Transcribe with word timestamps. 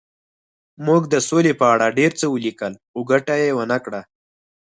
موږ 0.85 1.01
د 1.13 1.15
سولې 1.27 1.53
په 1.59 1.65
اړه 1.73 1.95
ډېر 1.99 2.11
څه 2.19 2.25
ولیکل 2.33 2.73
خو 2.91 2.99
ګټه 3.11 3.33
یې 3.43 3.49
ونه 3.57 3.77
کړه 3.85 4.01